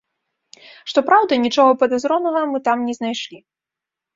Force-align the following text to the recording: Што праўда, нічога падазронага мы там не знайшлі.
Што 0.93 0.99
праўда, 1.09 1.33
нічога 1.45 1.71
падазронага 1.81 2.41
мы 2.55 2.63
там 2.69 2.77
не 2.89 2.93
знайшлі. 3.03 3.39